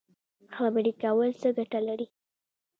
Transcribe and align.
خبرې 0.55 0.91
کول 1.01 1.29
څه 1.41 1.49
ګټه 1.57 1.79
لري؟ 1.87 2.07